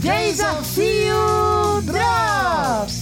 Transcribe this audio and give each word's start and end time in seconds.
Desafio 0.00 1.82
Drops! 1.84 2.94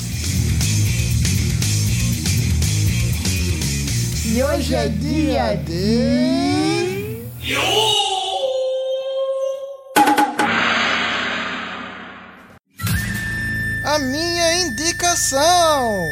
E 4.27 4.43
hoje 4.43 4.75
é 4.75 4.89
dia 4.89 5.55
de. 5.65 7.23
A 13.85 13.99
minha 14.01 14.55
indicação! 14.63 16.03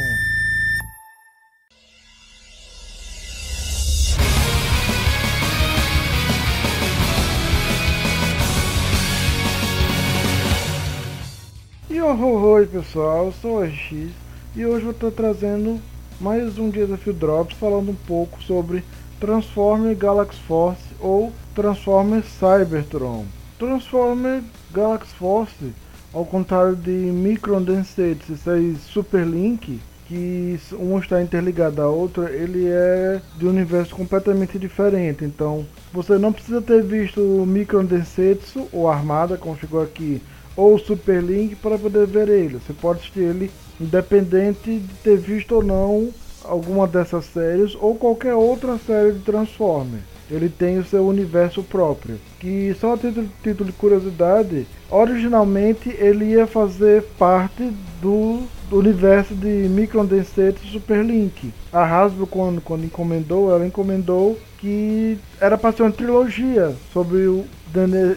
Oi 12.09 12.65
pessoal, 12.65 13.25
eu 13.25 13.31
sou 13.33 13.57
o 13.57 13.63
RX 13.65 14.11
e 14.55 14.65
hoje 14.65 14.85
vou 14.85 14.93
estar 14.93 15.11
trazendo 15.11 15.77
mais 16.21 16.57
um 16.57 16.69
Desafio 16.69 17.11
Drops 17.11 17.57
falando 17.57 17.91
um 17.91 17.95
pouco 17.95 18.41
sobre 18.41 18.81
Transformer 19.19 19.93
Galaxy 19.93 20.39
Force 20.47 20.81
ou 21.01 21.33
Transformer 21.53 22.23
Cybertron. 22.23 23.25
Transformer 23.59 24.41
Galaxy 24.71 25.13
Force, 25.15 25.73
ao 26.13 26.25
contrário 26.25 26.77
de 26.77 26.91
Micron 26.91 27.61
Density 27.61 28.23
e 28.31 28.77
Super 28.77 29.27
Link, 29.27 29.81
que 30.07 30.57
um 30.79 30.97
está 30.99 31.21
interligado 31.21 31.81
à 31.81 31.87
outra, 31.87 32.31
ele 32.31 32.67
é 32.67 33.21
de 33.37 33.45
um 33.45 33.49
universo 33.49 33.93
completamente 33.93 34.57
diferente. 34.57 35.25
Então, 35.25 35.65
você 35.91 36.17
não 36.17 36.31
precisa 36.31 36.61
ter 36.61 36.81
visto 36.81 37.19
Micron 37.45 37.83
Densetsu 37.83 38.69
ou 38.71 38.89
Armada, 38.89 39.35
como 39.35 39.57
ficou 39.57 39.81
aqui, 39.81 40.21
ou 40.57 40.73
o 40.73 40.79
Super 40.79 41.21
Link 41.21 41.55
para 41.55 41.77
poder 41.77 42.07
ver 42.07 42.27
ele. 42.27 42.59
Você 42.59 42.73
pode 42.73 42.99
assistir 42.99 43.19
ele 43.19 43.51
independente 43.79 44.79
de 44.79 44.93
ter 45.03 45.17
visto 45.17 45.53
ou 45.53 45.63
não 45.63 46.09
alguma 46.43 46.87
dessas 46.87 47.25
séries 47.25 47.77
ou 47.79 47.95
qualquer 47.95 48.33
outra 48.33 48.77
série 48.77 49.13
de 49.13 49.19
Transformers. 49.19 50.03
Ele 50.29 50.49
tem 50.49 50.77
o 50.77 50.85
seu 50.85 51.07
universo 51.07 51.63
próprio. 51.63 52.19
Que 52.39 52.75
só 52.79 52.93
a 52.93 52.97
título, 52.97 53.29
título 53.41 53.71
de 53.71 53.77
curiosidade, 53.77 54.67
originalmente 54.89 55.89
ele 55.97 56.25
ia 56.25 56.45
fazer 56.45 57.03
parte 57.17 57.71
do, 58.01 58.43
do 58.69 58.77
universo 58.77 59.33
de 59.33 59.69
Microdensate 59.69 60.69
Super 60.69 61.05
Link. 61.05 61.53
A 61.71 61.83
Hasbro 61.83 62.27
quando, 62.27 62.59
quando 62.59 62.83
encomendou, 62.83 63.53
ela 63.53 63.65
encomendou 63.65 64.37
que 64.57 65.17
era 65.39 65.57
para 65.57 65.71
ser 65.71 65.83
uma 65.83 65.91
trilogia 65.91 66.75
sobre 66.91 67.27
o 67.27 67.45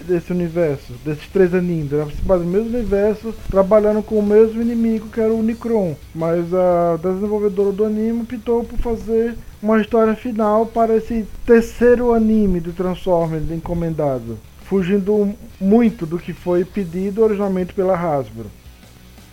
desse 0.06 0.32
universo, 0.32 0.92
desses 1.04 1.26
três 1.28 1.54
animes. 1.54 1.92
Era 1.92 2.04
do 2.04 2.44
mesmo 2.44 2.68
universo, 2.68 3.34
trabalhando 3.50 4.02
com 4.02 4.16
o 4.18 4.22
mesmo 4.22 4.62
inimigo 4.62 5.08
que 5.08 5.20
era 5.20 5.32
o 5.32 5.38
Unicron. 5.38 5.94
Mas 6.14 6.52
a 6.54 6.96
desenvolvedora 6.96 7.72
do 7.72 7.84
anime 7.84 8.22
optou 8.22 8.64
por 8.64 8.78
fazer 8.78 9.36
uma 9.62 9.80
história 9.80 10.14
final 10.14 10.66
para 10.66 10.96
esse 10.96 11.26
terceiro 11.44 12.14
anime 12.14 12.60
de 12.60 12.72
Transformers 12.72 13.50
encomendado, 13.50 14.38
fugindo 14.64 15.34
muito 15.60 16.06
do 16.06 16.18
que 16.18 16.32
foi 16.32 16.64
pedido 16.64 17.22
originalmente 17.22 17.74
pela 17.74 17.94
Hasbro. 17.94 18.46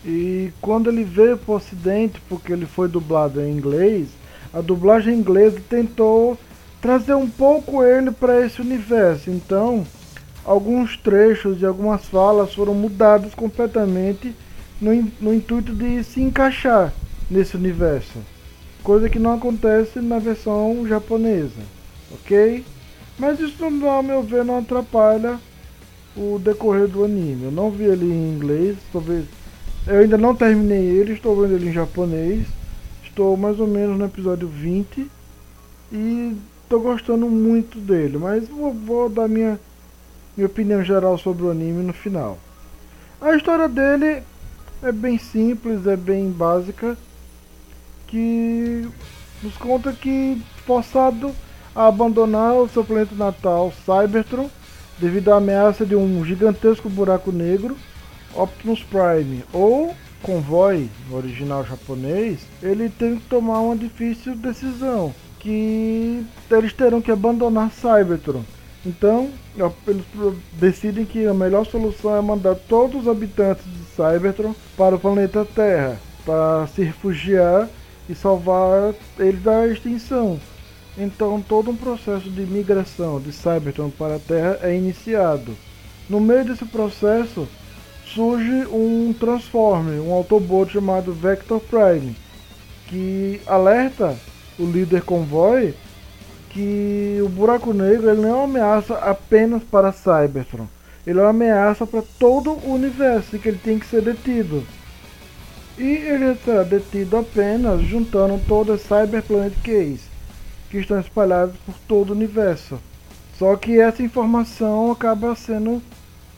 E 0.06 0.52
quando 0.62 0.90
ele 0.90 1.04
veio 1.04 1.38
para 1.38 1.54
o 1.54 1.56
ocidente, 1.56 2.22
porque 2.30 2.52
ele 2.52 2.66
foi 2.66 2.88
dublado 2.88 3.42
em 3.42 3.52
inglês, 3.52 4.08
a 4.54 4.62
dublagem 4.62 5.14
inglesa 5.14 5.62
tentou 5.70 6.38
trazer 6.82 7.14
um 7.14 7.30
pouco 7.30 7.84
ele 7.84 8.12
para 8.12 8.46
esse 8.46 8.62
universo. 8.62 9.30
Então, 9.30 9.86
alguns 10.48 10.96
trechos 10.96 11.62
e 11.62 11.66
algumas 11.66 12.06
falas 12.06 12.54
foram 12.54 12.74
mudados 12.74 13.36
completamente 13.36 14.34
no, 14.80 15.12
no 15.20 15.34
intuito 15.34 15.74
de 15.74 16.02
se 16.06 16.22
encaixar 16.22 16.94
nesse 17.30 17.58
universo. 17.58 18.18
Coisa 18.82 19.10
que 19.10 19.20
não 19.20 19.34
acontece 19.34 20.00
na 20.00 20.20
versão 20.20 20.88
japonesa, 20.88 21.60
ok? 22.14 22.64
Mas 23.20 23.42
isso, 23.42 23.62
ao 23.66 24.02
meu 24.02 24.24
ver, 24.24 24.46
não 24.46 24.60
atrapalha 24.60 25.38
o 26.16 26.40
decorrer 26.40 26.88
do 26.88 27.04
anime. 27.04 27.46
Eu 27.46 27.52
não 27.52 27.70
vi 27.70 27.84
ele 27.84 28.06
em 28.06 28.34
inglês, 28.34 28.78
talvez. 28.94 29.26
Eu 29.86 30.00
ainda 30.00 30.18
não 30.18 30.34
terminei 30.34 30.80
ele, 30.80 31.14
estou 31.14 31.36
vendo 31.42 31.56
ele 31.56 31.70
em 31.70 31.74
japonês. 31.74 32.48
Estou 33.04 33.36
mais 33.36 33.60
ou 33.60 33.68
menos 33.68 33.98
no 33.98 34.06
episódio 34.06 34.48
20 34.48 35.08
e 35.92 36.38
estou 36.64 36.80
gostando 36.80 37.28
muito 37.28 37.80
dele. 37.80 38.18
Mas 38.18 38.48
vou, 38.48 38.72
vou 38.72 39.10
dar 39.10 39.28
minha 39.28 39.60
minha 40.38 40.46
opinião 40.46 40.84
geral 40.84 41.18
sobre 41.18 41.44
o 41.44 41.52
anime 41.52 41.84
no 41.84 41.94
final. 41.94 42.38
A 43.20 43.36
história 43.36 43.68
dele 43.68 44.22
é 44.84 44.92
bem 44.92 45.18
simples, 45.18 45.88
é 45.88 45.96
bem 45.96 46.30
básica, 46.30 46.96
que 48.06 48.88
nos 49.42 49.58
conta 49.58 49.92
que 49.92 50.40
forçado 50.64 51.34
a 51.76 51.88
abandonar 51.88 52.54
o 52.54 52.70
seu 52.70 52.84
planeta 52.84 53.16
natal, 53.16 53.74
Cybertron, 53.84 54.48
devido 55.00 55.32
à 55.32 55.38
ameaça 55.38 55.84
de 55.84 55.96
um 55.96 56.24
gigantesco 56.24 56.88
buraco 56.88 57.32
negro, 57.32 57.76
Optimus 58.36 58.84
Prime, 58.84 59.44
ou 59.52 59.96
Convoy, 60.22 60.90
original 61.12 61.66
japonês, 61.66 62.40
ele 62.62 62.90
tem 62.90 63.16
que 63.16 63.26
tomar 63.26 63.62
uma 63.62 63.76
difícil 63.76 64.36
decisão, 64.36 65.14
que 65.40 66.24
eles 66.52 66.74
terão 66.74 67.02
que 67.02 67.12
abandonar 67.12 67.72
Cybertron 67.72 68.44
então, 68.88 69.30
eles 69.86 70.06
decidem 70.54 71.04
que 71.04 71.26
a 71.26 71.34
melhor 71.34 71.66
solução 71.66 72.16
é 72.16 72.22
mandar 72.22 72.56
todos 72.56 73.02
os 73.02 73.08
habitantes 73.10 73.66
de 73.66 73.84
Cybertron 73.96 74.56
para 74.78 74.96
o 74.96 75.00
planeta 75.00 75.44
Terra, 75.44 76.00
para 76.26 76.66
se 76.68 76.84
refugiar 76.84 77.68
e 78.08 78.16
salvar 78.16 78.94
eles 79.20 79.44
da 79.44 79.68
extinção. 79.68 80.40
Então, 80.98 81.42
todo 81.42 81.70
um 81.70 81.76
processo 81.76 82.30
de 82.30 82.42
migração 82.44 83.20
de 83.20 83.34
Cybertron 83.34 83.90
para 83.90 84.16
a 84.16 84.20
Terra 84.20 84.60
é 84.62 84.74
iniciado. 84.74 85.54
No 86.10 86.22
meio 86.22 86.46
desse 86.46 86.64
processo, 86.64 87.46
surge 88.06 88.68
um 88.72 89.14
Transformer, 89.20 90.02
um 90.02 90.14
Autobot 90.14 90.72
chamado 90.72 91.12
Vector 91.12 91.60
Prime, 91.60 92.16
que 92.88 93.42
alerta 93.46 94.16
o 94.58 94.66
líder 94.66 95.02
convoy 95.02 95.74
que 96.58 97.20
o 97.22 97.30
buraco 97.30 97.72
negro 97.72 98.10
ele 98.10 98.22
não 98.22 98.30
é 98.30 98.34
uma 98.34 98.44
ameaça 98.46 98.96
apenas 98.96 99.62
para 99.62 99.92
Cybertron. 99.92 100.66
Ele 101.06 101.20
é 101.20 101.22
uma 101.22 101.30
ameaça 101.30 101.86
para 101.86 102.02
todo 102.18 102.50
o 102.50 102.74
universo 102.74 103.36
e 103.36 103.40
que 103.40 103.48
ele 103.48 103.60
tem 103.64 103.78
que 103.78 103.86
ser 103.86 104.02
detido. 104.02 104.66
E 105.78 105.84
ele 105.84 106.36
será 106.44 106.64
detido 106.64 107.16
apenas 107.16 107.82
juntando 107.82 108.42
todas 108.48 108.82
as 108.82 108.82
Cyberplanet 108.82 109.56
Keys 109.64 110.02
que 110.72 110.80
estão 110.80 111.00
espalhadas 111.00 111.56
por 111.64 111.76
todo 111.88 112.10
o 112.10 112.14
universo. 112.14 112.80
Só 113.38 113.56
que 113.56 113.80
essa 113.80 114.02
informação 114.02 114.92
acaba 114.92 115.36
sendo 115.36 115.80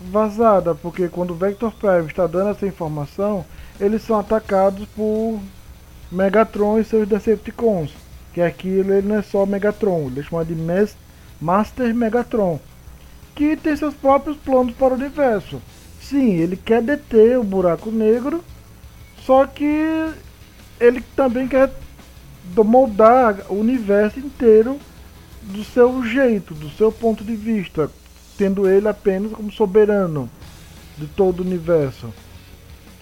vazada, 0.01 0.75
porque 0.75 1.07
quando 1.07 1.31
o 1.31 1.35
Vector 1.35 1.71
Prime 1.71 2.07
está 2.07 2.27
dando 2.27 2.49
essa 2.49 2.67
informação, 2.67 3.45
eles 3.79 4.01
são 4.01 4.19
atacados 4.19 4.85
por 4.89 5.39
Megatron 6.11 6.77
e 6.77 6.83
seus 6.83 7.07
Decepticons 7.07 7.93
que 8.33 8.41
aquilo 8.41 8.93
ele 8.93 9.07
não 9.07 9.17
é 9.17 9.21
só 9.21 9.45
Megatron, 9.45 10.07
ele 10.07 10.19
é 10.19 10.23
chamado 10.23 10.53
de 10.53 10.95
Master 11.41 11.93
Megatron, 11.95 12.59
que 13.35 13.55
tem 13.55 13.75
seus 13.75 13.93
próprios 13.93 14.37
planos 14.37 14.73
para 14.73 14.93
o 14.93 14.97
universo. 14.97 15.61
Sim, 16.01 16.33
ele 16.33 16.57
quer 16.57 16.81
deter 16.81 17.37
o 17.37 17.43
buraco 17.43 17.91
negro, 17.91 18.43
só 19.25 19.45
que 19.45 20.11
ele 20.79 21.01
também 21.15 21.47
quer 21.47 21.71
moldar 22.55 23.45
o 23.49 23.55
universo 23.55 24.19
inteiro 24.19 24.79
do 25.41 25.63
seu 25.63 26.03
jeito, 26.03 26.53
do 26.53 26.69
seu 26.69 26.91
ponto 26.91 27.23
de 27.23 27.35
vista, 27.35 27.89
tendo 28.37 28.67
ele 28.67 28.87
apenas 28.87 29.31
como 29.31 29.51
soberano 29.51 30.29
de 30.97 31.07
todo 31.07 31.39
o 31.39 31.45
universo. 31.45 32.13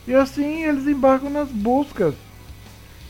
E 0.08 0.14
assim 0.14 0.64
eles 0.64 0.88
embarcam 0.88 1.30
nas 1.30 1.50
buscas 1.50 2.14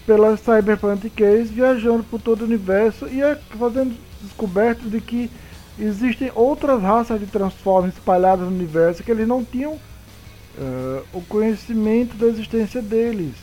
pelas 0.07 0.39
Cyberpunk 0.39 1.09
Case, 1.09 1.54
viajando 1.54 2.01
por 2.01 2.21
todo 2.21 2.42
o 2.42 2.45
universo 2.45 3.06
e 3.07 3.19
fazendo 3.57 3.94
descobertas 4.21 4.89
de 4.89 5.01
que 5.01 5.30
existem 5.77 6.31
outras 6.33 6.81
raças 6.81 7.19
de 7.19 7.27
Transformers 7.27 7.94
espalhadas 7.94 8.48
no 8.48 8.56
universo 8.56 9.04
que 9.04 9.12
eles 9.12 9.27
não 9.27 9.44
tinham 9.44 9.74
uh, 9.74 11.04
o 11.13 11.21
conhecimento 11.24 12.15
da 12.15 12.27
existência 12.27 12.81
deles. 12.81 13.36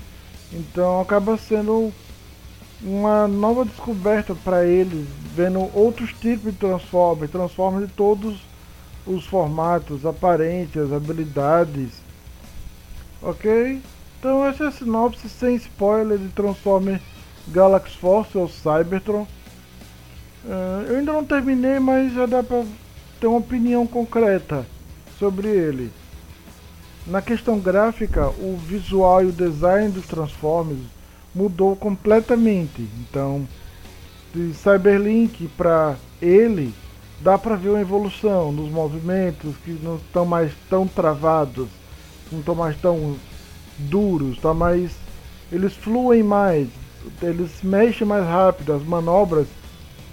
Então 0.51 1.03
acaba 1.03 1.37
sendo 1.37 1.93
uma 2.83 3.29
nova 3.29 3.67
descoberta 3.67 4.35
para 4.35 4.65
eles, 4.65 5.07
vendo 5.37 5.71
outros 5.75 6.15
tipos 6.15 6.51
de 6.51 6.59
Transformers, 6.59 7.31
Transformers 7.31 7.89
de 7.89 7.93
todos 7.93 8.41
os 9.07 9.27
formatos, 9.27 10.07
aparências, 10.07 10.93
habilidades. 10.93 11.91
Ok? 13.23 13.83
Então 14.25 14.47
essa 14.47 14.65
é 14.65 14.69
a 14.69 14.73
sinopse 14.73 15.29
sem 15.29 15.55
spoiler 15.57 16.17
de 16.17 16.29
Transformer 16.29 16.99
Galaxy 17.49 17.95
Force 17.99 18.39
ou 18.39 18.49
Cybertron. 18.49 19.27
Uh, 20.43 20.83
eu 20.89 20.97
ainda 20.97 21.13
não 21.13 21.23
terminei, 21.23 21.79
mas 21.79 22.11
já 22.15 22.25
dá 22.25 22.43
pra 22.43 22.65
ter 23.21 23.27
uma 23.27 23.37
opinião 23.37 23.87
concreta 23.87 24.65
sobre 25.19 25.49
ele. 25.49 25.93
na 27.07 27.21
questão 27.21 27.59
gráfica, 27.61 28.29
o 28.29 28.57
visual 28.57 29.23
e 29.23 29.27
o 29.27 29.33
design 29.33 29.91
dos 29.91 30.07
Transformers 30.07 30.81
mudou 31.35 31.77
completamente. 31.77 32.89
Então, 33.01 33.47
de 34.35 34.55
Cyberlink 34.55 35.49
para 35.49 35.97
ele, 36.23 36.73
dá 37.21 37.37
para 37.37 37.57
ver 37.57 37.69
uma 37.69 37.81
evolução 37.83 38.51
nos 38.51 38.73
movimentos 38.73 39.55
que 39.63 39.73
não 39.83 39.97
estão 39.97 40.25
mais 40.25 40.51
tão 40.71 40.89
travados, 40.89 41.69
não 42.33 42.41
estão 42.41 42.55
mais 42.55 42.75
tão 42.81 43.19
duros, 43.79 44.39
tá 44.39 44.55
mais 44.55 44.93
eles 45.53 45.73
fluem 45.75 46.23
mais, 46.23 46.69
eles 47.23 47.51
mexem 47.63 48.07
mais 48.07 48.25
rápido, 48.25 48.73
as 48.73 48.83
manobras 48.83 49.47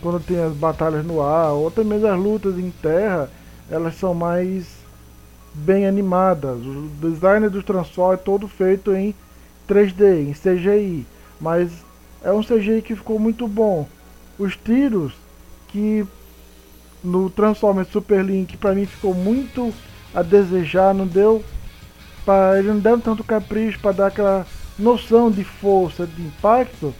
quando 0.01 0.19
tem 0.19 0.39
as 0.39 0.53
batalhas 0.53 1.05
no 1.05 1.21
ar, 1.21 1.51
ou 1.51 1.67
até 1.67 1.83
mesmo 1.83 2.07
as 2.07 2.19
lutas 2.19 2.57
em 2.57 2.71
terra, 2.71 3.29
elas 3.69 3.95
são 3.95 4.13
mais 4.13 4.65
bem 5.53 5.87
animadas. 5.87 6.57
O 6.57 6.89
design 6.99 7.47
do 7.49 7.61
Transform 7.61 8.13
é 8.13 8.17
todo 8.17 8.47
feito 8.47 8.93
em 8.93 9.13
3D, 9.67 10.29
em 10.29 10.33
CGI, 10.33 11.05
mas 11.39 11.71
é 12.23 12.31
um 12.31 12.43
CGI 12.43 12.81
que 12.81 12.95
ficou 12.95 13.19
muito 13.19 13.47
bom. 13.47 13.87
Os 14.39 14.55
tiros 14.55 15.13
que 15.67 16.05
no 17.03 17.29
Transformers 17.29 17.89
Super 17.89 18.23
Link 18.23 18.57
para 18.57 18.73
mim 18.73 18.85
ficou 18.85 19.13
muito 19.13 19.71
a 20.13 20.21
desejar, 20.21 20.93
não 20.93 21.07
deu 21.07 21.43
para 22.25 22.59
ele 22.59 22.69
não 22.69 22.79
deu 22.79 23.00
tanto 23.00 23.23
capricho 23.23 23.79
para 23.79 23.91
dar 23.91 24.07
aquela 24.07 24.45
noção 24.77 25.29
de 25.31 25.44
força, 25.44 26.06
de 26.06 26.21
impacto. 26.21 26.94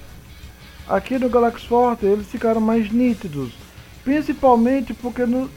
Aqui 0.88 1.18
no 1.18 1.30
Galaxy 1.30 1.68
Force 1.68 2.06
eles 2.06 2.28
ficaram 2.28 2.60
mais 2.60 2.92
nítidos, 2.92 3.54
principalmente 4.04 4.94
porque 4.94 5.26
no, 5.26 5.50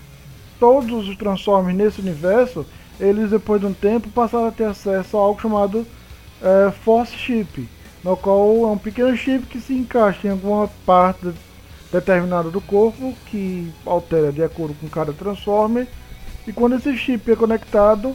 todos 0.61 1.09
os 1.09 1.17
Transformers 1.17 1.77
nesse 1.77 2.01
universo 2.01 2.67
eles 3.01 3.31
depois 3.31 3.61
de 3.61 3.67
um 3.67 3.73
tempo 3.73 4.09
passaram 4.11 4.47
a 4.47 4.53
ter 4.53 4.65
acesso 4.65 5.17
a 5.17 5.21
algo 5.21 5.41
chamado 5.41 5.87
é, 6.41 6.71
Force 6.71 7.17
Chip, 7.17 7.69
no 8.03 8.17
qual 8.17 8.65
é 8.65 8.67
um 8.67 8.79
pequeno 8.79 9.17
chip 9.17 9.47
que 9.47 9.61
se 9.61 9.73
encaixa 9.75 10.29
em 10.29 10.31
alguma 10.31 10.69
parte 10.87 11.33
determinada 11.91 12.51
do 12.51 12.61
corpo, 12.61 13.15
que 13.27 13.73
altera 13.87 14.31
de 14.31 14.43
acordo 14.43 14.75
com 14.75 14.89
cada 14.89 15.13
Transformer, 15.13 15.89
e 16.47 16.53
quando 16.53 16.77
esse 16.77 16.97
chip 16.97 17.31
é 17.31 17.37
conectado, 17.37 18.15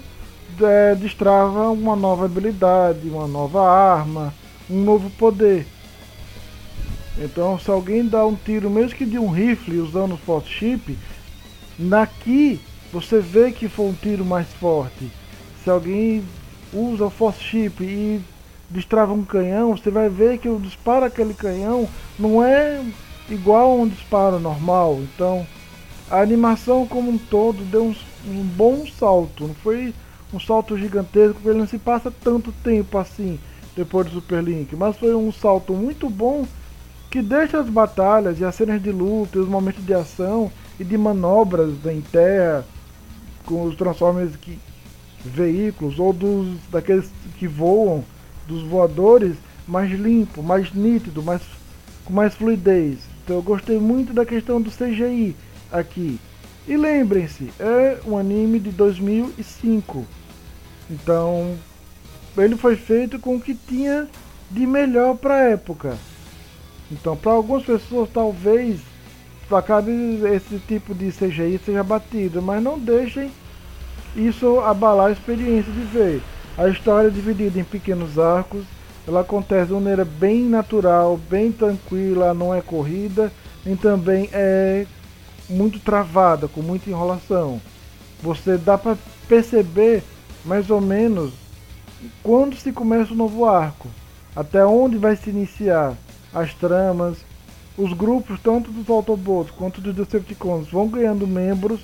é, 0.61 0.95
destrava 0.95 1.69
uma 1.69 1.95
nova 1.95 2.25
habilidade, 2.25 3.09
uma 3.09 3.27
nova 3.27 3.69
arma, 3.69 4.33
um 4.69 4.81
novo 4.81 5.09
poder. 5.11 5.65
Então, 7.17 7.59
se 7.59 7.69
alguém 7.69 8.07
dá 8.07 8.25
um 8.25 8.35
tiro, 8.35 8.69
mesmo 8.69 8.97
que 8.97 9.05
de 9.05 9.19
um 9.19 9.29
rifle 9.29 9.79
usando 9.79 10.13
o 10.13 10.17
Force 10.17 10.49
Chip, 10.49 10.97
naqui 11.77 12.59
você 12.91 13.19
vê 13.19 13.51
que 13.51 13.67
foi 13.67 13.87
um 13.87 13.93
tiro 13.93 14.23
mais 14.23 14.47
forte. 14.53 15.11
Se 15.63 15.69
alguém 15.69 16.23
usa 16.73 17.05
o 17.05 17.09
Force 17.09 17.41
Chip 17.43 17.83
e 17.83 18.21
destrava 18.69 19.13
um 19.13 19.23
canhão, 19.23 19.75
você 19.75 19.91
vai 19.91 20.09
ver 20.09 20.37
que 20.37 20.47
o 20.47 20.59
disparo 20.59 21.05
aquele 21.05 21.33
canhão 21.33 21.87
não 22.17 22.43
é 22.43 22.81
igual 23.29 23.71
a 23.71 23.75
um 23.75 23.87
disparo 23.87 24.39
normal. 24.39 24.99
Então, 25.01 25.45
a 26.09 26.21
animação 26.21 26.87
como 26.87 27.11
um 27.11 27.17
todo 27.17 27.63
deu 27.65 27.85
um, 27.85 27.95
um 28.27 28.43
bom 28.43 28.85
salto. 28.87 29.47
Não 29.47 29.53
foi 29.55 29.93
um 30.33 30.39
salto 30.39 30.77
gigantesco, 30.77 31.39
ele 31.45 31.59
não 31.59 31.67
se 31.67 31.77
passa 31.77 32.11
tanto 32.11 32.51
tempo 32.63 32.97
assim 32.97 33.39
depois 33.75 34.07
do 34.07 34.13
Super 34.13 34.43
Link, 34.43 34.75
mas 34.75 34.97
foi 34.97 35.15
um 35.15 35.31
salto 35.31 35.73
muito 35.73 36.09
bom 36.09 36.45
que 37.09 37.21
deixa 37.21 37.59
as 37.59 37.69
batalhas 37.69 38.39
e 38.39 38.45
as 38.45 38.53
cenas 38.53 38.81
de 38.81 38.91
luta, 38.91 39.37
e 39.37 39.41
os 39.41 39.47
momentos 39.47 39.83
de 39.83 39.93
ação 39.93 40.51
e 40.79 40.83
de 40.83 40.97
manobras 40.97 41.73
em 41.85 42.01
terra 42.01 42.65
com 43.45 43.63
os 43.63 43.75
Transformers 43.75 44.35
que 44.35 44.59
veículos 45.25 45.99
ou 45.99 46.13
dos 46.13 46.55
daqueles 46.71 47.11
que 47.37 47.47
voam, 47.47 48.03
dos 48.47 48.63
voadores, 48.63 49.35
mais 49.67 49.91
limpo, 49.91 50.41
mais 50.43 50.73
nítido, 50.73 51.23
mais 51.23 51.41
com 52.05 52.13
mais 52.13 52.35
fluidez. 52.35 52.99
Então 53.23 53.37
eu 53.37 53.41
gostei 53.41 53.79
muito 53.79 54.13
da 54.13 54.25
questão 54.25 54.61
do 54.61 54.71
CGI 54.71 55.35
aqui. 55.71 56.19
E 56.69 56.77
lembrem-se, 56.77 57.51
é 57.59 57.97
um 58.05 58.15
anime 58.15 58.59
de 58.59 58.69
2005. 58.69 60.05
Então, 60.87 61.57
ele 62.37 62.55
foi 62.55 62.75
feito 62.75 63.17
com 63.17 63.37
o 63.37 63.41
que 63.41 63.55
tinha 63.55 64.07
de 64.51 64.67
melhor 64.67 65.15
para 65.15 65.33
a 65.33 65.43
época. 65.45 65.97
Então, 66.91 67.17
para 67.17 67.31
algumas 67.31 67.63
pessoas, 67.63 68.07
talvez 68.13 68.81
acabe 69.51 69.91
esse 70.31 70.59
tipo 70.67 70.93
de 70.93 71.11
CGI 71.11 71.59
seja 71.65 71.83
batido, 71.83 72.39
mas 72.39 72.61
não 72.61 72.77
deixem 72.77 73.31
isso 74.15 74.59
abalar 74.59 75.07
a 75.07 75.11
experiência 75.11 75.73
de 75.73 75.81
ver. 75.85 76.21
A 76.55 76.69
história 76.69 77.07
é 77.07 77.11
dividida 77.11 77.59
em 77.59 77.63
pequenos 77.63 78.19
arcos, 78.19 78.63
ela 79.07 79.21
acontece 79.21 79.69
de 79.69 79.73
maneira 79.73 80.05
bem 80.05 80.43
natural, 80.43 81.19
bem 81.31 81.51
tranquila, 81.51 82.31
não 82.31 82.53
é 82.53 82.61
corrida, 82.61 83.31
nem 83.65 83.75
também 83.75 84.29
é 84.31 84.85
muito 85.49 85.79
travada, 85.79 86.47
com 86.47 86.61
muita 86.61 86.89
enrolação. 86.89 87.61
Você 88.21 88.57
dá 88.57 88.77
para 88.77 88.97
perceber 89.27 90.03
mais 90.45 90.69
ou 90.69 90.79
menos 90.79 91.33
quando 92.23 92.55
se 92.55 92.71
começa 92.71 93.13
o 93.13 93.17
novo 93.17 93.45
arco, 93.45 93.87
até 94.35 94.65
onde 94.65 94.97
vai 94.97 95.15
se 95.15 95.29
iniciar 95.29 95.95
as 96.33 96.53
tramas, 96.53 97.17
os 97.77 97.93
grupos, 97.93 98.39
tanto 98.41 98.71
dos 98.71 98.89
Autobots 98.89 99.51
quanto 99.51 99.81
dos 99.81 99.95
Decepticons, 99.95 100.69
vão 100.69 100.87
ganhando 100.87 101.25
membros 101.25 101.81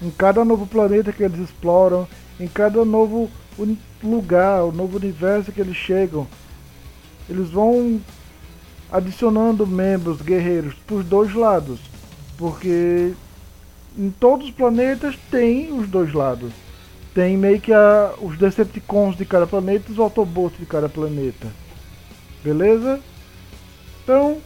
em 0.00 0.10
cada 0.10 0.44
novo 0.44 0.66
planeta 0.66 1.12
que 1.12 1.22
eles 1.22 1.38
exploram, 1.38 2.06
em 2.38 2.46
cada 2.46 2.84
novo 2.84 3.30
lugar, 4.02 4.64
o 4.64 4.72
novo 4.72 4.96
universo 4.96 5.52
que 5.52 5.60
eles 5.60 5.76
chegam. 5.76 6.26
Eles 7.28 7.50
vão 7.50 8.00
adicionando 8.90 9.66
membros 9.66 10.20
guerreiros 10.20 10.74
por 10.86 11.02
dois 11.02 11.34
lados, 11.34 11.80
porque 12.40 13.12
em 13.96 14.10
todos 14.10 14.46
os 14.46 14.52
planetas 14.52 15.14
tem 15.30 15.70
os 15.70 15.86
dois 15.86 16.12
lados. 16.14 16.50
Tem 17.14 17.36
meio 17.36 17.60
que 17.60 17.72
a, 17.72 18.14
os 18.18 18.38
Decepticons 18.38 19.14
de 19.16 19.26
cada 19.26 19.46
planeta 19.46 19.84
e 19.88 19.92
os 19.92 19.98
Autobots 19.98 20.58
de 20.58 20.64
cada 20.64 20.88
planeta. 20.88 21.48
Beleza? 22.42 22.98
Então, 24.02 24.38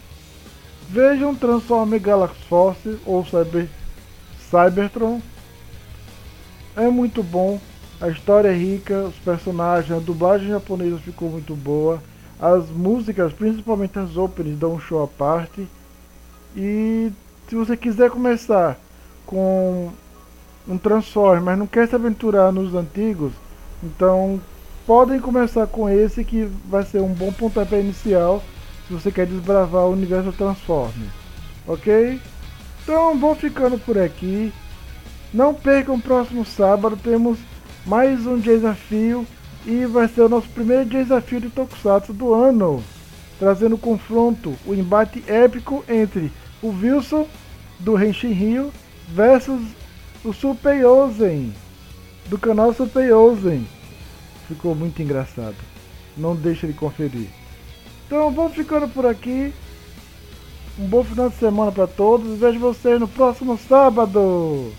Vejam 0.88 1.34
Transforme 1.34 1.98
Galaxy 1.98 2.42
Force 2.48 2.98
ou 3.06 3.24
Cyber, 3.24 3.68
Cybertron. 4.50 5.22
É 6.76 6.88
muito 6.88 7.22
bom, 7.22 7.60
a 8.00 8.08
história 8.08 8.48
é 8.48 8.56
rica, 8.56 9.04
os 9.04 9.14
personagens, 9.16 9.96
a 9.96 10.00
dublagem 10.00 10.48
japonesa 10.48 10.98
ficou 10.98 11.30
muito 11.30 11.54
boa. 11.54 12.02
As 12.40 12.68
músicas, 12.68 13.32
principalmente 13.32 13.98
as 13.98 14.16
openings, 14.16 14.58
dão 14.58 14.74
um 14.74 14.80
show 14.80 15.02
à 15.02 15.06
parte. 15.06 15.66
E 16.56 17.12
se 17.48 17.54
você 17.54 17.76
quiser 17.76 18.10
começar 18.10 18.78
com 19.26 19.90
um 20.66 20.78
Transform, 20.78 21.42
mas 21.42 21.58
não 21.58 21.66
quer 21.66 21.88
se 21.88 21.94
aventurar 21.94 22.52
nos 22.52 22.74
antigos, 22.74 23.32
então 23.82 24.40
podem 24.86 25.20
começar 25.20 25.66
com 25.66 25.88
esse 25.88 26.24
que 26.24 26.48
vai 26.68 26.84
ser 26.84 27.00
um 27.00 27.12
bom 27.12 27.32
pontapé 27.32 27.80
inicial 27.80 28.42
se 28.86 28.94
você 28.94 29.10
quer 29.10 29.26
desbravar 29.26 29.82
o 29.82 29.92
universo 29.92 30.32
Transformers, 30.32 31.10
ok? 31.66 32.20
Então 32.82 33.18
vou 33.18 33.34
ficando 33.34 33.78
por 33.78 33.98
aqui. 33.98 34.52
Não 35.32 35.54
percam, 35.54 35.98
próximo 35.98 36.44
sábado 36.44 36.96
temos 36.96 37.38
mais 37.84 38.26
um 38.26 38.38
desafio 38.38 39.26
e 39.66 39.84
vai 39.86 40.06
ser 40.06 40.22
o 40.22 40.28
nosso 40.28 40.48
primeiro 40.48 40.84
desafio 40.84 41.40
de 41.40 41.48
Tokusatsu 41.48 42.12
do 42.12 42.32
ano, 42.32 42.82
trazendo 43.38 43.76
confronto, 43.76 44.54
o 44.66 44.74
embate 44.74 45.24
épico 45.26 45.84
entre 45.88 46.30
o 46.64 46.70
Wilson 46.70 47.28
do 47.78 48.02
Henshin 48.02 48.32
Rio 48.32 48.72
versus 49.08 49.60
o 50.24 50.32
Super 50.32 50.80
Yosen 50.80 51.52
do 52.26 52.38
canal 52.38 52.72
Super 52.72 53.06
Yosen. 53.06 53.66
Ficou 54.48 54.74
muito 54.74 55.02
engraçado. 55.02 55.56
Não 56.16 56.34
deixe 56.34 56.66
de 56.66 56.72
conferir. 56.72 57.28
Então 58.06 58.30
vamos 58.30 58.54
ficando 58.54 58.88
por 58.88 59.04
aqui. 59.04 59.52
Um 60.78 60.86
bom 60.86 61.04
final 61.04 61.28
de 61.28 61.36
semana 61.36 61.70
para 61.70 61.86
todos. 61.86 62.38
Vejo 62.38 62.58
vocês 62.58 62.98
no 62.98 63.08
próximo 63.08 63.58
sábado. 63.58 64.72